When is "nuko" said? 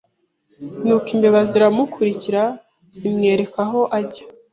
0.83-1.07